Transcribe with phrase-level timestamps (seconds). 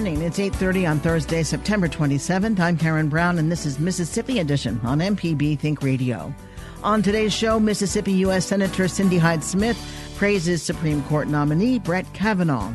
[0.00, 0.22] Morning.
[0.22, 2.58] It's 8.30 on Thursday, September 27th.
[2.58, 6.34] I'm Karen Brown, and this is Mississippi Edition on MPB Think Radio.
[6.82, 8.46] On today's show, Mississippi U.S.
[8.46, 9.78] Senator Cindy Hyde Smith
[10.16, 12.72] praises Supreme Court nominee Brett Kavanaugh.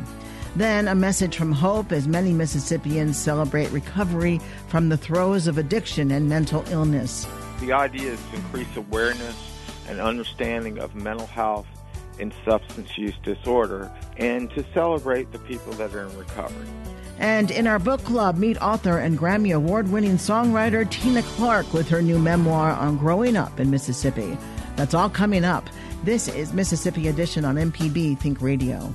[0.54, 6.12] Then a message from hope as many Mississippians celebrate recovery from the throes of addiction
[6.12, 7.26] and mental illness.
[7.58, 9.34] The idea is to increase awareness
[9.88, 11.66] and understanding of mental health
[12.20, 16.68] and substance use disorder and to celebrate the people that are in recovery.
[17.18, 21.88] And in our book club, meet author and Grammy Award winning songwriter Tena Clark with
[21.88, 24.36] her new memoir on growing up in Mississippi.
[24.76, 25.68] That's all coming up.
[26.04, 28.94] This is Mississippi Edition on MPB Think Radio.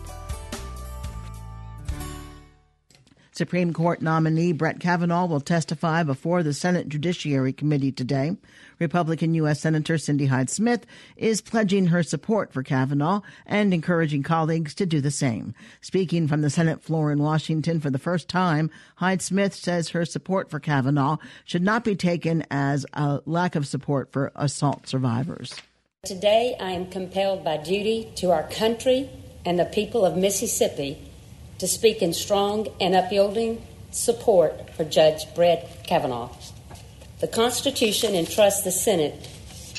[3.34, 8.38] Supreme Court nominee Brett Kavanaugh will testify before the Senate Judiciary Committee today.
[8.82, 9.62] Republican U.S.
[9.62, 15.00] Senator Cindy Hyde Smith is pledging her support for Kavanaugh and encouraging colleagues to do
[15.00, 15.54] the same.
[15.80, 20.04] Speaking from the Senate floor in Washington for the first time, Hyde Smith says her
[20.04, 25.56] support for Kavanaugh should not be taken as a lack of support for assault survivors.
[26.04, 29.08] Today, I am compelled by duty to our country
[29.46, 30.98] and the people of Mississippi
[31.60, 36.32] to speak in strong and uplifting support for Judge Brett Kavanaugh.
[37.22, 39.30] The Constitution entrusts the Senate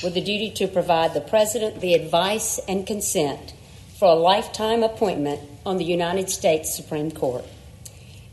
[0.01, 3.53] with the duty to provide the President the advice and consent
[3.99, 7.43] for a lifetime appointment on the United States Supreme Court.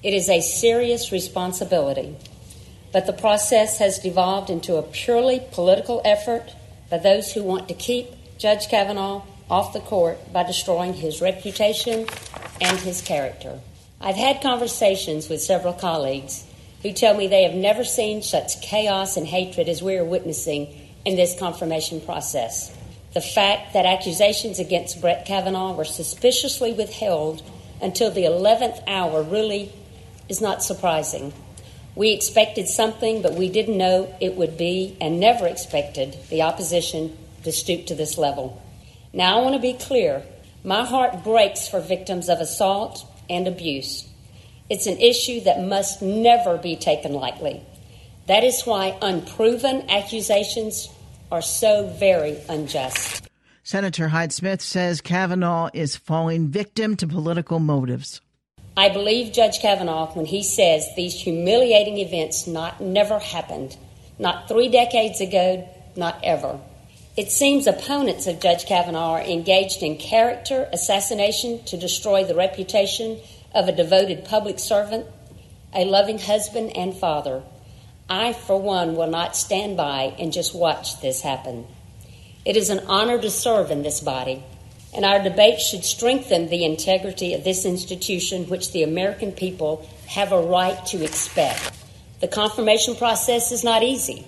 [0.05, 2.15] It is a serious responsibility,
[2.93, 6.55] but the process has devolved into a purely political effort
[6.89, 12.07] by those who want to keep Judge Kavanaugh off the court by destroying his reputation
[12.61, 13.59] and his character.
[14.01, 16.45] I've had conversations with several colleagues
[16.83, 20.75] who tell me they have never seen such chaos and hatred as we are witnessing
[21.05, 22.75] in this confirmation process.
[23.13, 27.43] The fact that accusations against Brett Kavanaugh were suspiciously withheld
[27.83, 29.73] until the 11th hour really
[30.29, 31.33] is not surprising.
[31.97, 37.17] We expected something, but we didn't know it would be, and never expected the opposition
[37.43, 38.63] to stoop to this level.
[39.13, 40.23] Now, I want to be clear.
[40.63, 44.07] My heart breaks for victims of assault and abuse.
[44.71, 47.61] It's an issue that must never be taken lightly.
[48.29, 50.89] That is why unproven accusations
[51.33, 53.29] are so very unjust.
[53.65, 58.21] Senator Hyde Smith says Kavanaugh is falling victim to political motives.
[58.77, 63.77] I believe Judge Kavanaugh when he says these humiliating events not never happened,
[64.19, 66.61] not three decades ago, not ever.
[67.17, 73.19] It seems opponents of Judge Kavanaugh are engaged in character assassination to destroy the reputation
[73.55, 75.07] of a devoted public servant,
[75.75, 77.43] a loving husband and father.
[78.09, 81.67] I, for one, will not stand by and just watch this happen.
[82.45, 84.43] It is an honor to serve in this body,
[84.95, 90.33] and our debate should strengthen the integrity of this institution, which the American people have
[90.33, 91.73] a right to expect.
[92.21, 94.27] The confirmation process is not easy.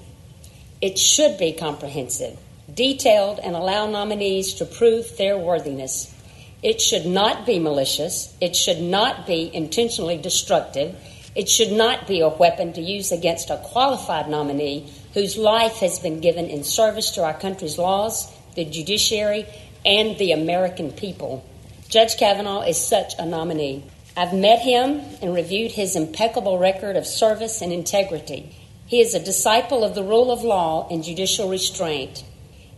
[0.81, 2.39] It should be comprehensive,
[2.73, 6.15] detailed, and allow nominees to prove their worthiness.
[6.63, 8.35] It should not be malicious.
[8.41, 10.95] It should not be intentionally destructive.
[11.35, 15.99] It should not be a weapon to use against a qualified nominee whose life has
[15.99, 19.47] been given in service to our country's laws, the judiciary,
[19.85, 21.45] and the American people.
[21.89, 23.83] Judge Kavanaugh is such a nominee.
[24.17, 28.55] I've met him and reviewed his impeccable record of service and integrity.
[28.87, 32.25] He is a disciple of the rule of law and judicial restraint.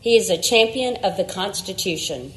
[0.01, 2.33] He is a champion of the Constitution.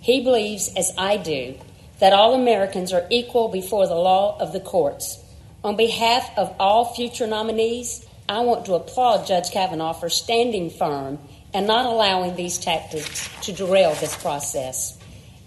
[0.00, 1.54] He believes, as I do,
[1.98, 5.22] that all Americans are equal before the law of the courts.
[5.62, 11.18] On behalf of all future nominees, I want to applaud Judge Kavanaugh for standing firm
[11.52, 14.96] and not allowing these tactics to derail this process.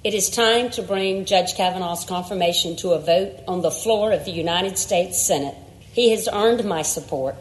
[0.04, 4.26] It is time to bring Judge Kavanaugh's confirmation to a vote on the floor of
[4.26, 5.56] the United States Senate.
[5.94, 7.36] He has earned my support.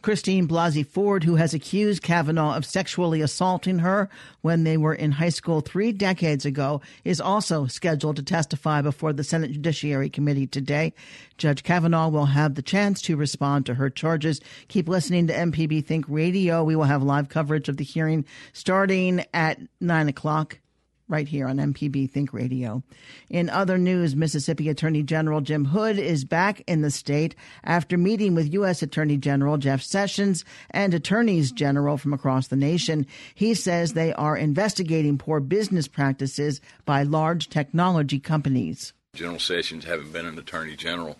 [0.00, 4.08] Christine Blasey Ford, who has accused Kavanaugh of sexually assaulting her
[4.42, 9.12] when they were in high school three decades ago, is also scheduled to testify before
[9.12, 10.92] the Senate Judiciary Committee today.
[11.36, 14.40] Judge Kavanaugh will have the chance to respond to her charges.
[14.68, 16.62] Keep listening to MPB Think Radio.
[16.62, 20.58] We will have live coverage of the hearing starting at 9 o'clock.
[21.08, 22.82] Right here on MPB Think Radio.
[23.30, 27.34] In other news, Mississippi Attorney General Jim Hood is back in the state
[27.64, 28.82] after meeting with U.S.
[28.82, 33.06] Attorney General Jeff Sessions and attorneys general from across the nation.
[33.34, 38.92] He says they are investigating poor business practices by large technology companies.
[39.14, 41.16] General Sessions, having been an attorney general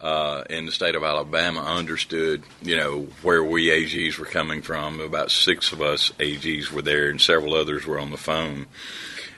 [0.00, 5.00] uh, in the state of Alabama, understood, you know, where we AGs were coming from.
[5.00, 8.66] About six of us AGs were there, and several others were on the phone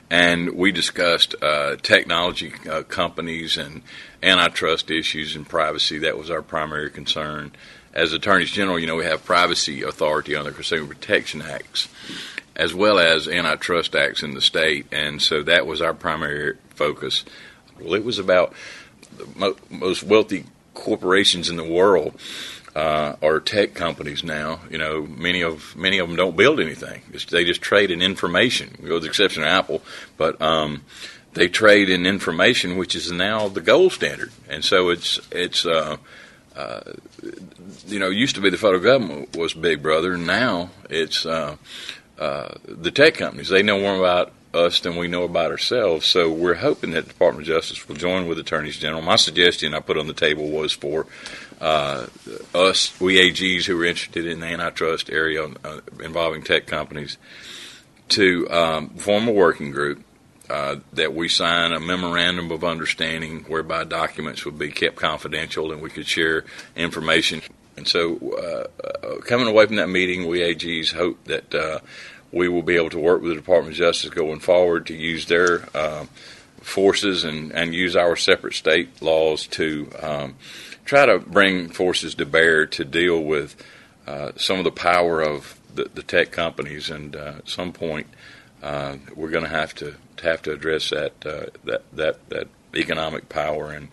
[0.09, 3.81] and we discussed uh, technology uh, companies and
[4.23, 5.99] antitrust issues and privacy.
[5.99, 7.51] That was our primary concern.
[7.93, 11.87] As attorneys general, you know, we have privacy authority under Consumer Protection Acts,
[12.55, 17.25] as well as antitrust acts in the state, and so that was our primary focus.
[17.79, 18.53] Well, it was about
[19.17, 22.19] the mo- most wealthy corporations in the world
[22.75, 24.61] uh, are tech companies now.
[24.69, 27.01] You know, many of many of them don't build anything.
[27.29, 29.81] they just trade in information, with the exception of Apple.
[30.17, 30.83] But um,
[31.33, 34.31] they trade in information, which is now the gold standard.
[34.47, 35.97] And so it's it's uh,
[36.55, 36.81] uh,
[37.87, 40.17] you know used to be the federal government was Big Brother.
[40.17, 41.57] Now it's uh,
[42.17, 43.49] uh, the tech companies.
[43.49, 46.05] They know more about us than we know about ourselves.
[46.05, 49.01] So we're hoping that the Department of Justice will join with attorneys general.
[49.01, 51.05] My suggestion I put on the table was for
[51.61, 52.07] uh,
[52.53, 57.17] us, we AGs who are interested in the antitrust area uh, involving tech companies,
[58.09, 60.03] to um, form a working group.
[60.49, 65.79] Uh, that we sign a memorandum of understanding whereby documents would be kept confidential and
[65.79, 66.43] we could share
[66.75, 67.39] information.
[67.77, 71.79] And so, uh, uh, coming away from that meeting, we AGs hope that uh,
[72.31, 75.27] we will be able to work with the Department of Justice going forward to use
[75.27, 75.67] their
[76.61, 80.35] forces and, and use our separate state laws to um,
[80.85, 83.55] try to bring forces to bear to deal with
[84.07, 88.07] uh, some of the power of the, the tech companies, and uh, at some point
[88.63, 93.29] uh, we're going to have to have to address that uh, that that that economic
[93.29, 93.89] power, and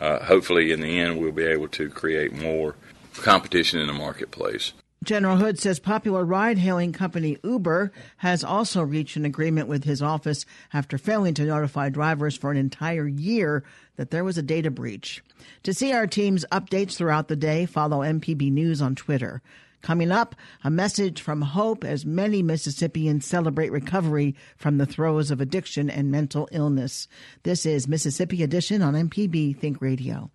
[0.00, 2.74] uh, hopefully in the end we'll be able to create more
[3.14, 4.72] competition in the marketplace.
[5.02, 10.02] General Hood says popular ride hailing company Uber has also reached an agreement with his
[10.02, 10.44] office
[10.74, 13.64] after failing to notify drivers for an entire year
[13.96, 15.24] that there was a data breach.
[15.62, 19.40] To see our team's updates throughout the day, follow MPB News on Twitter.
[19.80, 25.40] Coming up, a message from hope as many Mississippians celebrate recovery from the throes of
[25.40, 27.08] addiction and mental illness.
[27.44, 30.30] This is Mississippi Edition on MPB Think Radio.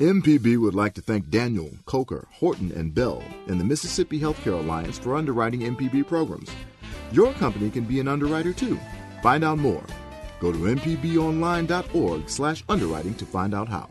[0.00, 4.98] MPB would like to thank Daniel, Coker, Horton, and Bell and the Mississippi Healthcare Alliance
[4.98, 6.50] for underwriting MPB programs.
[7.12, 8.80] Your company can be an underwriter too.
[9.22, 9.84] Find out more.
[10.40, 13.88] Go to mpbonline.org slash underwriting to find out how.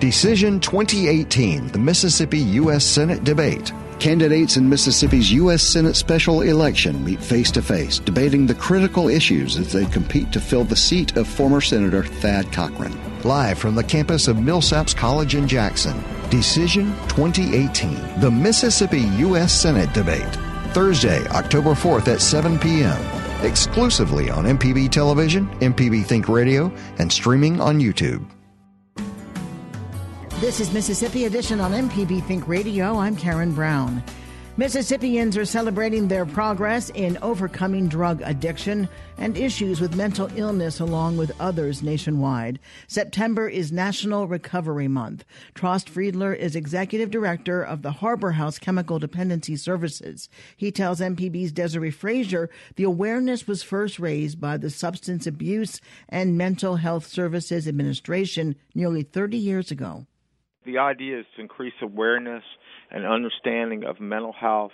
[0.00, 2.84] Decision 2018, the Mississippi U.S.
[2.84, 3.72] Senate debate.
[4.00, 5.62] Candidates in Mississippi's U.S.
[5.62, 10.40] Senate special election meet face to face, debating the critical issues as they compete to
[10.40, 12.96] fill the seat of former Senator Thad Cochran.
[13.24, 16.00] Live from the campus of Millsaps College in Jackson,
[16.30, 19.52] Decision 2018, the Mississippi U.S.
[19.52, 20.38] Senate debate.
[20.72, 23.44] Thursday, October 4th at 7 p.m.
[23.44, 28.24] Exclusively on MPB Television, MPB Think Radio, and streaming on YouTube.
[30.38, 32.98] This is Mississippi Edition on MPB Think Radio.
[32.98, 34.00] I'm Karen Brown.
[34.58, 41.16] Mississippians are celebrating their progress in overcoming drug addiction and issues with mental illness along
[41.16, 42.58] with others nationwide.
[42.88, 45.24] September is National Recovery Month.
[45.54, 50.28] Trost Friedler is executive director of the Harbor House Chemical Dependency Services.
[50.56, 56.36] He tells MPB's Desare Frazier the awareness was first raised by the Substance Abuse and
[56.36, 60.08] Mental Health Services Administration nearly 30 years ago.
[60.64, 62.42] The idea is to increase awareness
[62.90, 64.72] and understanding of mental health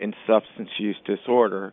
[0.00, 1.72] and substance use disorder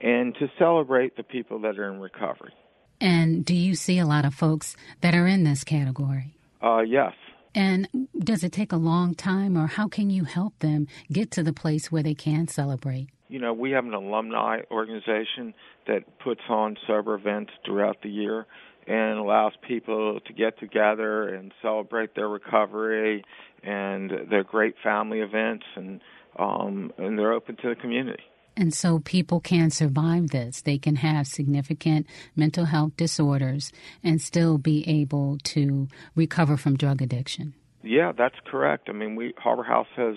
[0.00, 2.52] and to celebrate the people that are in recovery.
[3.00, 6.34] And do you see a lot of folks that are in this category?
[6.62, 7.12] Uh, yes.
[7.54, 11.42] And does it take a long time, or how can you help them get to
[11.42, 13.08] the place where they can celebrate?
[13.28, 15.54] You know, we have an alumni organization
[15.86, 18.46] that puts on sober events throughout the year
[18.86, 23.24] and allows people to get together and celebrate their recovery
[23.62, 26.00] and they're great family events and
[26.38, 28.22] um, and they're open to the community.
[28.56, 30.62] And so people can survive this.
[30.62, 37.00] They can have significant mental health disorders and still be able to recover from drug
[37.00, 37.54] addiction.
[37.82, 38.88] Yeah, that's correct.
[38.88, 40.16] I mean, we Harbor House has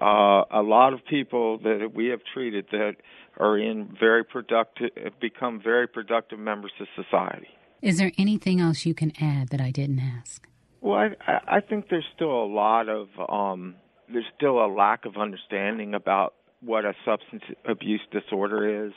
[0.00, 2.96] uh, a lot of people that we have treated that
[3.38, 7.48] are in very productive, have become very productive members of society.
[7.80, 10.47] Is there anything else you can add that I didn't ask?
[10.80, 13.74] Well, I, I think there's still a lot of um,
[14.12, 18.92] there's still a lack of understanding about what a substance abuse disorder is.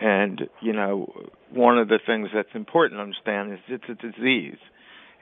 [0.00, 1.12] And, you know,
[1.50, 4.58] one of the things that's important to understand is it's a disease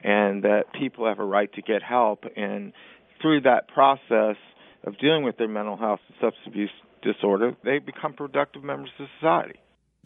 [0.03, 2.25] and that people have a right to get help.
[2.35, 2.73] And
[3.21, 4.35] through that process
[4.83, 6.71] of dealing with their mental health and substance abuse
[7.01, 9.59] disorder, they become productive members of society.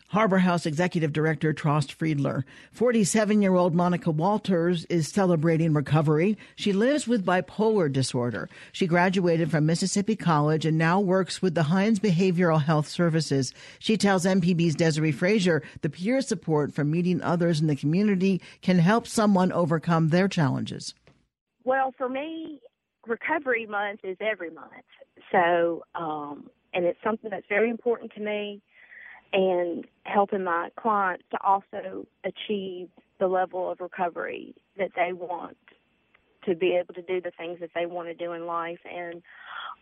[0.08, 2.46] Harbor House Executive Director Trost Friedler.
[2.72, 6.38] 47 year old Monica Walters is celebrating recovery.
[6.56, 8.50] She lives with bipolar disorder.
[8.72, 13.54] She graduated from Mississippi College and now works with the Hinds Behavioral Health Services.
[13.80, 18.80] She tells MPB's Desare Frazier the peer support from meeting others in the community can
[18.80, 20.94] help someone overcome their challenges.
[21.64, 22.60] Well, for me,
[23.06, 24.72] recovery month is every month.
[25.32, 28.62] So, um, and it's something that's very important to me
[29.34, 35.58] and helping my clients to also achieve the level of recovery that they want
[36.46, 39.22] to be able to do the things that they want to do in life and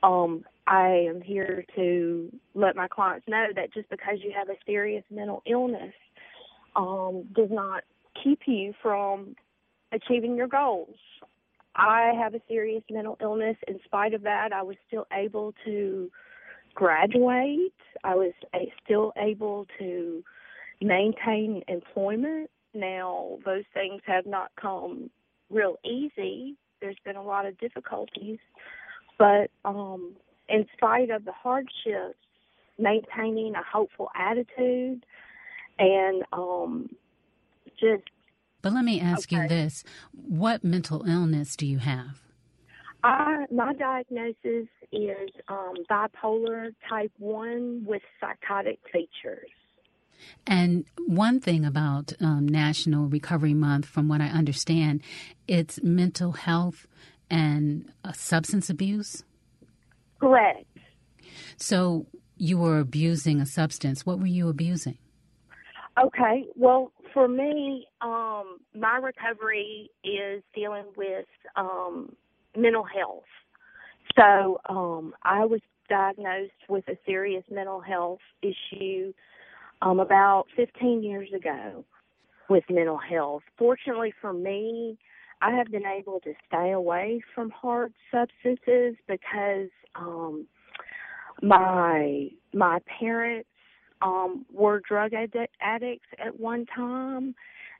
[0.03, 4.57] um I am here to let my clients know that just because you have a
[4.65, 5.93] serious mental illness
[6.75, 7.83] um does not
[8.23, 9.35] keep you from
[9.91, 10.95] achieving your goals.
[11.75, 13.55] I have a serious mental illness.
[13.67, 16.11] In spite of that, I was still able to
[16.77, 17.73] graduate.
[18.03, 18.33] I was
[18.85, 20.23] still able to
[20.79, 22.51] maintain employment.
[22.75, 25.09] Now, those things have not come
[25.49, 26.55] real easy.
[26.79, 28.37] There's been a lot of difficulties,
[29.17, 30.13] but um,
[30.47, 32.19] in spite of the hardships,
[32.77, 35.03] maintaining a hopeful attitude
[35.79, 36.89] and um,
[37.79, 38.03] just.
[38.61, 39.41] But let me ask okay.
[39.41, 42.21] you this: What mental illness do you have?
[43.07, 49.49] I, my diagnosis is um, bipolar type 1 with psychotic features.
[50.45, 55.03] And one thing about um, National Recovery Month, from what I understand,
[55.47, 56.85] it's mental health
[57.29, 59.23] and uh, substance abuse?
[60.19, 60.65] Correct.
[61.55, 64.05] So you were abusing a substance.
[64.05, 64.97] What were you abusing?
[65.97, 66.45] Okay.
[66.55, 72.13] Well, for me, um, my recovery is dealing with um,
[72.57, 73.23] mental health.
[74.17, 79.13] So um, I was diagnosed with a serious mental health issue
[79.81, 81.85] um, about 15 years ago
[82.49, 83.43] with mental health.
[83.57, 84.97] Fortunately for me,
[85.41, 90.47] I have been able to stay away from hard substances because um,
[91.41, 93.49] my my parents
[94.01, 97.35] um, were drug ad- addicts at one time,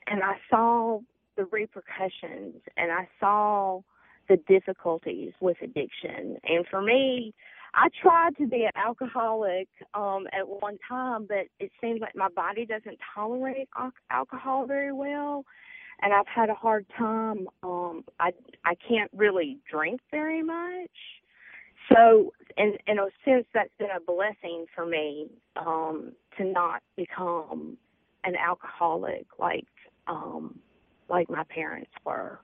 [0.06, 1.00] and I saw
[1.36, 3.82] the repercussions, and I saw
[4.28, 6.38] the difficulties with addiction.
[6.44, 7.34] And for me,
[7.74, 12.28] I tried to be an alcoholic um at one time, but it seems like my
[12.28, 13.68] body doesn't tolerate
[14.10, 15.44] alcohol very well,
[16.00, 17.48] and I've had a hard time.
[17.62, 18.32] Um, I
[18.64, 20.90] I can't really drink very much.
[21.92, 27.76] So, in in a sense, that's been a blessing for me um, to not become
[28.24, 29.66] an alcoholic like
[30.06, 30.58] um,
[31.08, 32.40] like my parents were.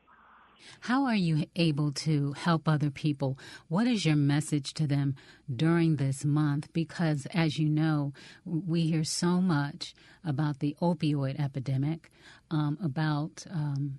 [0.80, 3.38] How are you able to help other people?
[3.68, 5.16] What is your message to them
[5.54, 6.73] during this month?
[6.73, 8.12] Because, as you know,
[8.44, 9.94] we hear so much
[10.25, 12.11] about the opioid epidemic,
[12.50, 13.99] um, about um,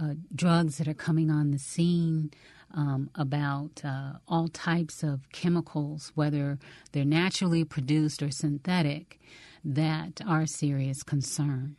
[0.00, 2.30] uh, drugs that are coming on the scene,
[2.74, 6.58] um, about uh, all types of chemicals, whether
[6.92, 9.20] they're naturally produced or synthetic,
[9.64, 11.76] that are a serious concern.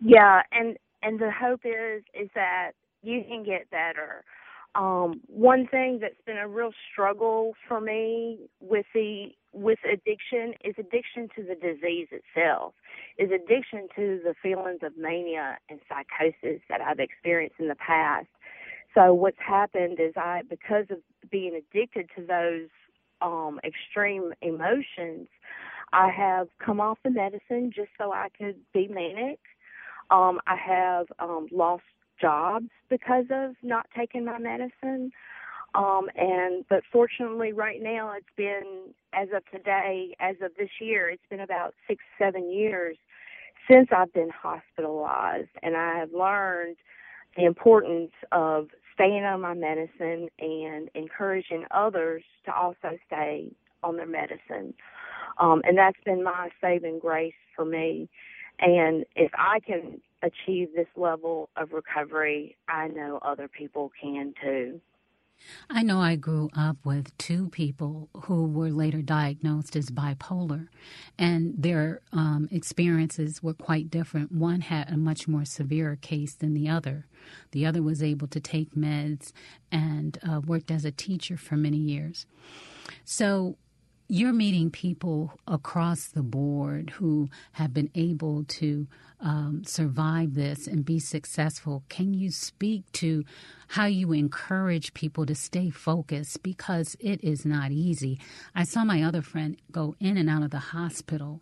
[0.00, 4.24] Yeah, and and the hope is is that you can get better.
[4.74, 10.76] Um, one thing that's been a real struggle for me with the with addiction is
[10.78, 12.74] addiction to the disease itself,
[13.18, 18.28] is addiction to the feelings of mania and psychosis that I've experienced in the past.
[18.94, 20.98] So what's happened is I, because of
[21.30, 22.68] being addicted to those
[23.20, 25.26] um, extreme emotions,
[25.92, 29.40] I have come off the medicine just so I could be manic.
[30.10, 31.82] Um, I have um, lost
[32.20, 35.12] jobs because of not taking my medicine.
[35.74, 41.08] Um, and but fortunately, right now it's been as of today, as of this year,
[41.08, 42.96] it's been about six, seven years
[43.70, 46.76] since I've been hospitalized, and I have learned
[47.36, 54.06] the importance of staying on my medicine and encouraging others to also stay on their
[54.06, 54.74] medicine.
[55.38, 58.08] Um, and that's been my saving grace for me.
[58.58, 64.80] And if I can achieve this level of recovery, I know other people can too.
[65.68, 70.68] I know I grew up with two people who were later diagnosed as bipolar,
[71.18, 74.32] and their um, experiences were quite different.
[74.32, 77.06] One had a much more severe case than the other.
[77.52, 79.32] The other was able to take meds
[79.70, 82.26] and uh, worked as a teacher for many years.
[83.04, 83.56] So,
[84.10, 88.88] you're meeting people across the board who have been able to
[89.20, 91.84] um, survive this and be successful.
[91.88, 93.24] Can you speak to
[93.68, 98.18] how you encourage people to stay focused because it is not easy?
[98.52, 101.40] I saw my other friend go in and out of the hospital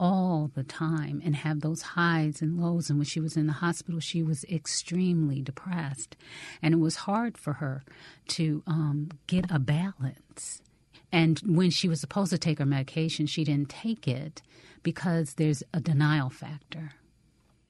[0.00, 2.90] all the time and have those highs and lows.
[2.90, 6.16] And when she was in the hospital, she was extremely depressed.
[6.60, 7.84] And it was hard for her
[8.30, 10.62] to um, get a balance.
[11.12, 14.42] And when she was supposed to take her medication, she didn't take it
[14.82, 16.92] because there's a denial factor.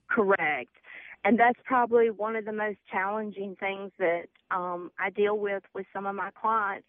[0.08, 0.70] Correct.
[1.24, 5.86] And that's probably one of the most challenging things that um, I deal with with
[5.92, 6.86] some of my clients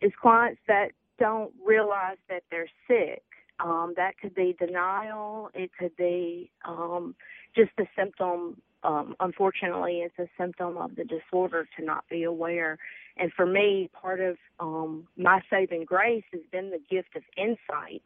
[0.00, 3.22] is clients that don't realize that they're sick.
[3.60, 5.50] Um, that could be denial.
[5.54, 7.14] It could be um,
[7.54, 8.60] just a symptom.
[8.86, 12.78] Um, unfortunately, it's a symptom of the disorder to not be aware.
[13.16, 18.02] And for me, part of um, my saving grace has been the gift of insight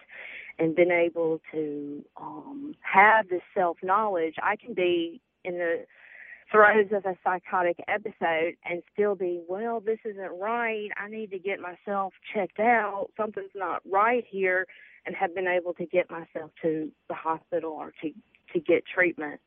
[0.59, 4.35] and been able to um, have this self knowledge.
[4.43, 5.85] I can be in the
[6.51, 10.89] throes of a psychotic episode and still be, well, this isn't right.
[10.97, 13.09] I need to get myself checked out.
[13.19, 14.67] Something's not right here,
[15.05, 18.13] and have been able to get myself to the hospital or to
[18.53, 19.41] to get treatment.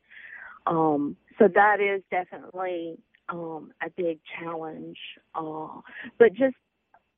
[0.66, 4.98] Um, so that is definitely um, a big challenge.
[5.34, 5.80] Uh,
[6.18, 6.56] but just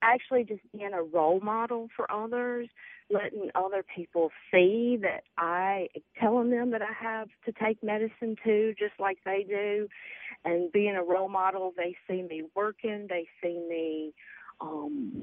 [0.03, 2.69] actually just being a role model for others,
[3.11, 5.89] letting other people see that I
[6.21, 9.89] telling them that I have to take medicine too, just like they do,
[10.45, 14.13] and being a role model, they see me working, they see me
[14.61, 15.23] um,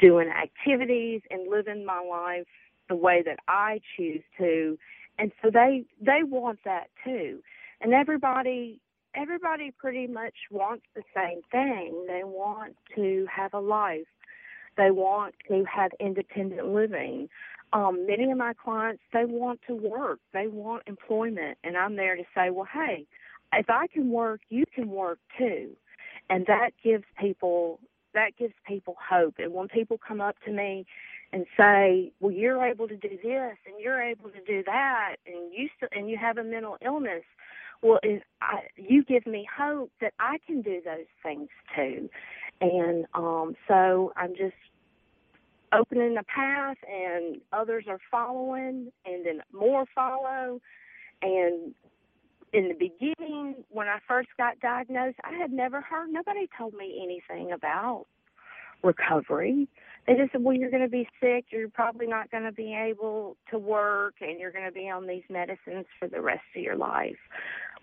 [0.00, 2.46] doing activities and living my life
[2.88, 4.78] the way that I choose to,
[5.22, 7.38] and so they they want that too,
[7.80, 8.80] and everybody
[9.14, 12.06] everybody pretty much wants the same thing.
[12.08, 14.08] They want to have a life.
[14.76, 17.28] They want to have independent living.
[17.72, 20.18] Um, many of my clients, they want to work.
[20.32, 21.56] They want employment.
[21.62, 23.06] And I'm there to say, well, hey,
[23.52, 25.70] if I can work, you can work too.
[26.30, 27.78] And that gives people
[28.12, 29.36] that gives people hope.
[29.38, 30.84] And when people come up to me
[31.32, 35.52] and say, "Well, you're able to do this and you're able to do that, and
[35.52, 37.24] you still, and you have a mental illness,"
[37.82, 37.98] well,
[38.40, 42.08] I, you give me hope that I can do those things too.
[42.60, 44.54] And um, so I'm just
[45.72, 50.60] opening the path, and others are following, and then more follow.
[51.22, 51.74] And
[52.52, 57.00] in the beginning, when I first got diagnosed, I had never heard, nobody told me
[57.02, 58.06] anything about
[58.82, 59.68] recovery.
[60.06, 61.46] They just said, well, you're going to be sick.
[61.50, 65.06] You're probably not going to be able to work, and you're going to be on
[65.06, 67.18] these medicines for the rest of your life.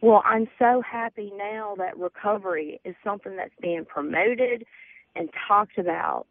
[0.01, 4.65] Well, I'm so happy now that recovery is something that's being promoted
[5.15, 6.27] and talked about,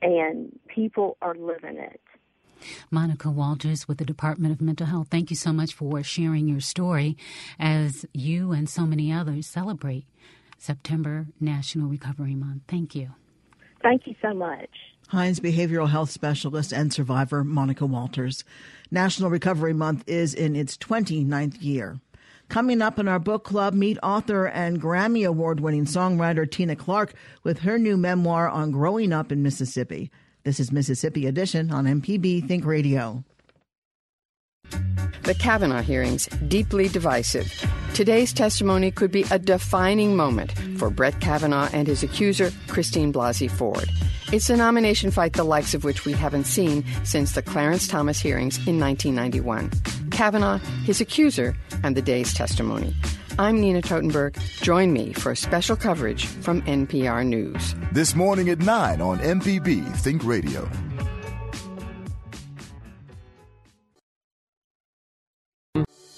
[0.00, 2.00] and people are living it.
[2.90, 6.60] Monica Walters with the Department of Mental Health, thank you so much for sharing your
[6.60, 7.16] story
[7.58, 10.06] as you and so many others celebrate
[10.58, 12.62] September National Recovery Month.
[12.66, 13.10] Thank you.
[13.82, 14.70] Thank you so much.
[15.08, 18.42] Hinds behavioral health specialist and survivor Monica Walters.
[18.90, 22.00] National Recovery Month is in its 29th year.
[22.48, 27.14] Coming up in our book club, meet author and Grammy Award winning songwriter Tena Clark
[27.42, 30.10] with her new memoir on growing up in Mississippi.
[30.44, 33.24] This is Mississippi Edition on MPB Think Radio.
[35.26, 37.52] The Kavanaugh hearings, deeply divisive.
[37.94, 43.50] Today's testimony could be a defining moment for Brett Kavanaugh and his accuser, Christine Blasey
[43.50, 43.90] Ford.
[44.32, 48.20] It's a nomination fight the likes of which we haven't seen since the Clarence Thomas
[48.20, 49.72] hearings in 1991.
[50.12, 52.94] Kavanaugh, his accuser, and the day's testimony.
[53.36, 54.38] I'm Nina Totenberg.
[54.62, 57.74] Join me for special coverage from NPR News.
[57.90, 60.70] This morning at 9 on MPB Think Radio.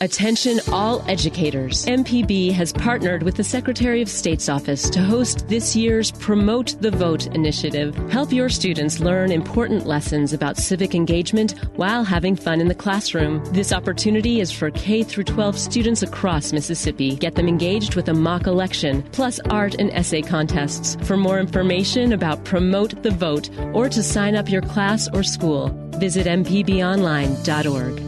[0.01, 1.85] Attention all educators.
[1.87, 6.93] MPB has partnered with the Secretary of State's office to host this year's Promote the
[6.93, 7.97] Vote initiative.
[8.09, 13.45] Help your students learn important lessons about civic engagement while having fun in the classroom.
[13.53, 17.17] This opportunity is for K through 12 students across Mississippi.
[17.17, 20.97] Get them engaged with a mock election, plus art and essay contests.
[21.07, 25.71] For more information about Promote the Vote or to sign up your class or school,
[25.99, 28.08] visit mpbonline.org.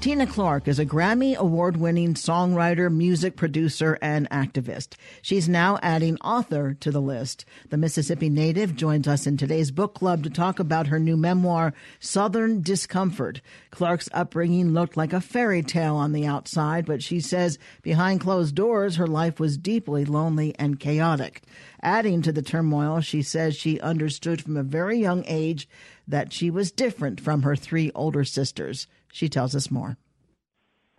[0.00, 4.94] Tena Clark is a Grammy award winning songwriter, music producer, and activist.
[5.20, 7.44] She's now adding author to the list.
[7.68, 11.74] The Mississippi native joins us in today's book club to talk about her new memoir,
[11.98, 13.42] Southern Discomfort.
[13.70, 18.54] Clark's upbringing looked like a fairy tale on the outside, but she says behind closed
[18.54, 21.42] doors, her life was deeply lonely and chaotic.
[21.82, 25.68] Adding to the turmoil, she says she understood from a very young age
[26.08, 28.86] that she was different from her three older sisters.
[29.12, 29.96] She tells us more.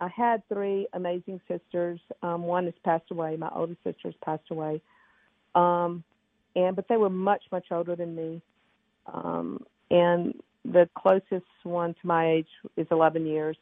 [0.00, 2.00] I had three amazing sisters.
[2.22, 3.36] Um, one has passed away.
[3.36, 4.82] My older sister has passed away.
[5.54, 6.02] Um,
[6.56, 8.42] and but they were much much older than me.
[9.12, 13.56] Um, and the closest one to my age is 11 years.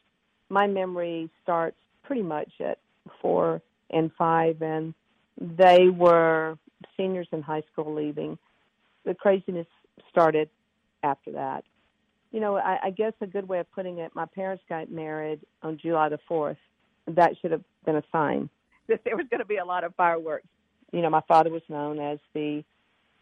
[0.49, 2.79] My memory starts pretty much at
[3.21, 4.95] four and five, and
[5.41, 6.59] they were
[6.97, 8.39] seniors in high school leaving.
[9.05, 9.67] The craziness
[10.11, 10.49] started
[11.03, 11.65] after that
[12.31, 15.41] you know, I, I guess a good way of putting it, my parents got married
[15.63, 16.57] on July the 4th.
[17.09, 18.49] That should have been a sign
[18.89, 20.47] that there was going to be a lot of fireworks.
[20.93, 22.65] You know, my father was known as the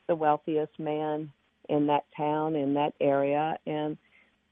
[0.06, 1.30] the wealthiest man
[1.68, 3.98] in that town, in that area, and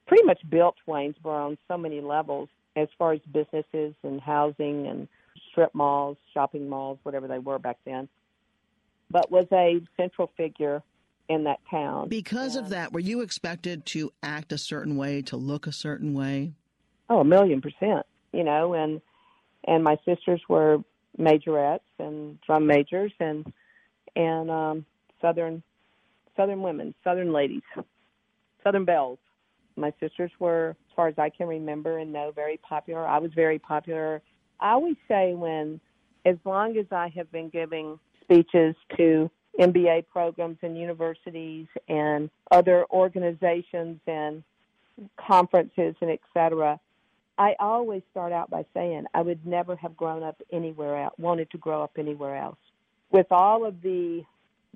[0.06, 5.08] pretty much built Waynesboro on so many levels as far as businesses and housing and
[5.50, 8.06] strip malls, shopping malls, whatever they were back then.
[9.10, 10.82] But was a central figure
[11.28, 12.08] in that town.
[12.08, 15.72] Because and, of that, were you expected to act a certain way, to look a
[15.72, 16.52] certain way?
[17.08, 18.06] Oh, a million percent.
[18.32, 19.00] You know, and
[19.66, 20.78] and my sisters were
[21.18, 23.52] majorettes and drum majors and
[24.14, 24.86] and um
[25.20, 25.62] southern
[26.36, 27.62] southern women, southern ladies,
[28.62, 29.18] southern belles.
[29.76, 33.06] My sisters were, as far as I can remember and know, very popular.
[33.06, 34.22] I was very popular.
[34.58, 35.80] I always say when,
[36.24, 42.84] as long as I have been giving speeches to MBA programs and universities and other
[42.90, 44.42] organizations and
[45.16, 46.78] conferences and et cetera,
[47.38, 51.50] I always start out by saying I would never have grown up anywhere else, wanted
[51.50, 52.58] to grow up anywhere else.
[53.10, 54.24] With all of the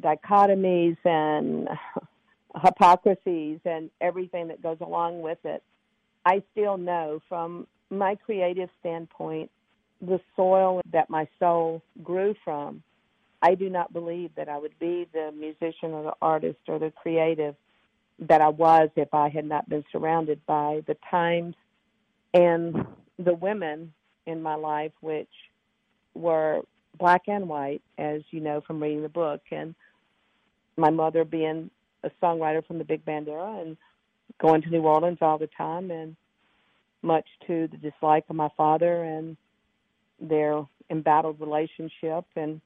[0.01, 1.69] dichotomies and
[2.63, 5.63] hypocrisies and everything that goes along with it,
[6.25, 9.51] I still know from my creative standpoint,
[10.03, 12.83] the soil that my soul grew from
[13.43, 16.91] I do not believe that I would be the musician or the artist or the
[16.91, 17.55] creative
[18.21, 21.55] that I was if I had not been surrounded by the times
[22.35, 22.87] and
[23.19, 23.93] the women
[24.27, 25.31] in my life, which
[26.15, 26.61] were
[26.99, 29.75] black and white, as you know from reading the book, and
[30.77, 31.71] my mother being
[32.05, 33.77] a songwriter from the big band era and
[34.39, 36.15] going to New Orleans all the time, and
[37.03, 39.37] much to the dislike of my father and
[40.21, 42.61] their embattled relationship and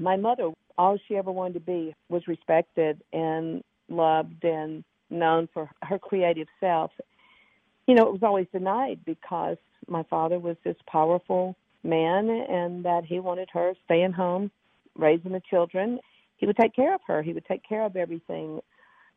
[0.00, 5.70] my mother, all she ever wanted to be was respected and loved and known for
[5.82, 6.90] her creative self.
[7.86, 9.58] You know, it was always denied because
[9.88, 14.50] my father was this powerful man and that he wanted her staying home,
[14.96, 15.98] raising the children.
[16.36, 18.60] He would take care of her, he would take care of everything.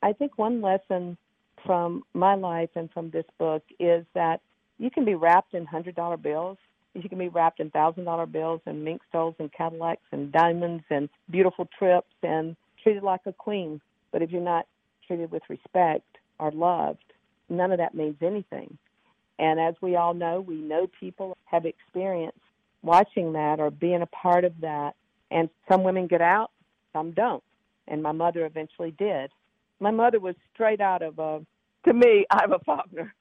[0.01, 1.17] I think one lesson
[1.65, 4.41] from my life and from this book is that
[4.79, 6.57] you can be wrapped in hundred dollar bills
[7.01, 10.83] you can be wrapped in thousand dollar bills and mink stoles and Cadillacs and diamonds
[10.89, 13.81] and beautiful trips and treated like a queen.
[14.11, 14.67] But if you're not
[15.07, 16.05] treated with respect
[16.39, 17.03] or loved,
[17.49, 18.77] none of that means anything.
[19.39, 22.37] And as we all know, we know people have experienced
[22.83, 24.93] watching that or being a part of that.
[25.31, 26.51] And some women get out,
[26.91, 27.43] some don't.
[27.87, 29.31] And my mother eventually did.
[29.79, 31.41] My mother was straight out of a,
[31.85, 33.13] to me, I'm a Faulkner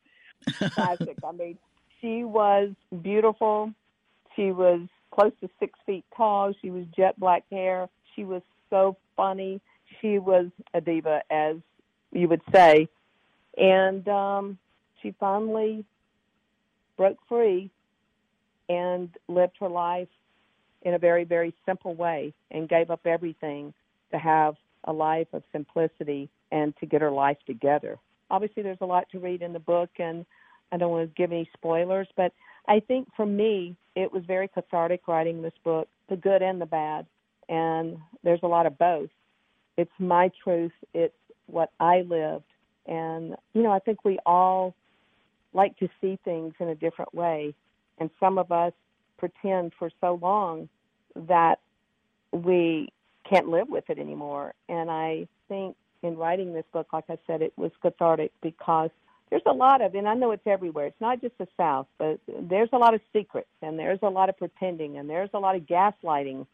[0.72, 1.16] classic.
[1.26, 1.58] I mean,
[2.02, 2.70] she was
[3.02, 3.72] beautiful.
[4.36, 6.52] She was close to six feet tall.
[6.60, 7.88] She was jet black hair.
[8.14, 9.60] She was so funny.
[10.00, 11.56] She was a diva, as
[12.10, 12.88] you would say.
[13.56, 14.58] And um,
[15.00, 15.84] she finally
[16.96, 17.70] broke free
[18.68, 20.08] and lived her life
[20.82, 23.72] in a very, very simple way and gave up everything
[24.10, 27.98] to have a life of simplicity and to get her life together.
[28.30, 30.24] Obviously, there's a lot to read in the book, and
[30.72, 32.32] I don't want to give any spoilers, but
[32.66, 36.66] I think for me, it was very cathartic writing this book, the good and the
[36.66, 37.06] bad.
[37.48, 39.10] And there's a lot of both.
[39.76, 41.14] It's my truth, it's
[41.46, 42.44] what I lived.
[42.86, 44.74] And, you know, I think we all
[45.52, 47.54] like to see things in a different way.
[47.98, 48.72] And some of us
[49.18, 50.68] pretend for so long
[51.14, 51.58] that
[52.32, 52.88] we
[53.28, 54.54] can't live with it anymore.
[54.68, 58.90] And I think in writing this book, like I said, it was cathartic because
[59.32, 60.84] there's a lot of, and I know it's everywhere.
[60.84, 64.28] It's not just the South, but there's a lot of secrets, and there's a lot
[64.28, 66.46] of pretending, and there's a lot of gaslighting.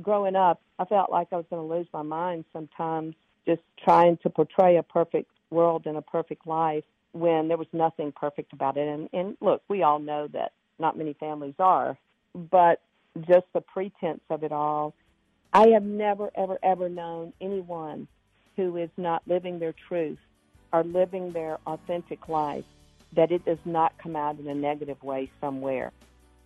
[0.00, 3.16] Growing up, I felt like I was going to lose my mind sometimes,
[3.46, 6.84] just trying to portray a perfect world and a perfect life.
[7.12, 8.88] when there was nothing perfect about it.
[8.88, 11.96] And, and look, we all know that not many families are,
[12.34, 12.80] but
[13.28, 14.94] just the pretense of it all.
[15.52, 18.08] I have never, ever, ever known anyone
[18.56, 20.18] who is not living their truth
[20.72, 22.64] or living their authentic life
[23.12, 25.92] that it does not come out in a negative way somewhere.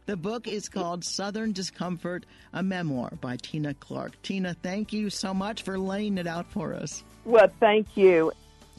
[0.06, 4.12] The book is called Southern Discomfort, a memoir by Tena Clark.
[4.22, 7.02] Tena, thank you so much for laying it out for us.
[7.24, 8.32] Well, thank you.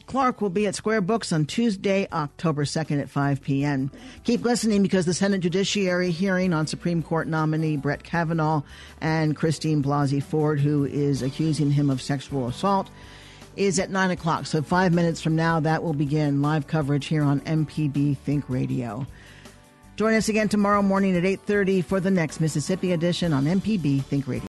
[0.06, 3.90] Clark will be at Square Books on Tuesday, October 2nd at 5 p.m.
[4.24, 8.62] Keep listening because the Senate Judiciary hearing on Supreme Court nominee Brett Kavanaugh
[9.02, 12.88] and Christine Blasey Ford, who is accusing him of sexual assault,
[13.56, 14.46] is at 9 o'clock.
[14.46, 19.06] So, five minutes from now, that will begin live coverage here on MPB Think Radio.
[19.96, 24.28] Join us again tomorrow morning at 8.30 for the next Mississippi edition on MPB Think
[24.28, 24.48] Radio.